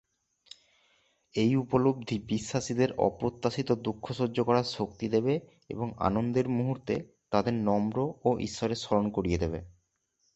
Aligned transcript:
এই 1.35 1.51
উপলব্ধি 1.55 2.15
বিশ্বাসীদের 2.27 2.89
অপ্রত্যাশিত 2.99 3.69
দুঃখ 3.81 4.05
সহ্য 4.11 4.37
করার 4.43 4.67
শক্তি 4.71 5.07
দেবে 5.09 5.33
এবং 5.69 5.87
আনন্দের 5.99 6.47
মুহুর্তে 6.49 6.95
তাদের 7.31 7.55
নম্র 7.61 7.97
ও 8.25 8.29
ঈশ্বরের 8.39 8.81
স্মরণ 8.83 9.07
করিয়ে 9.09 9.41
দেবে। 9.43 9.59